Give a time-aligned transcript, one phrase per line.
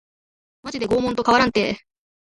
[0.63, 1.77] マジで拷問と変わらんて